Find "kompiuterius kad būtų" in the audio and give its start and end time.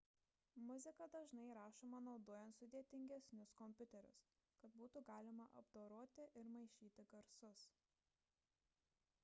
3.59-5.03